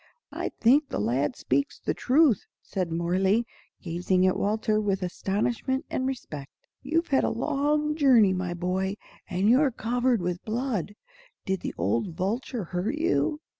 [0.31, 3.43] "I think the lad speaks the truth," said Mohrle,
[3.83, 6.49] gazing at Walter with astonishment and respect.
[6.81, 8.95] "You've had a long journey, my boy,
[9.29, 10.95] and you're covered with blood.
[11.45, 13.41] Did the old vulture hurt you?"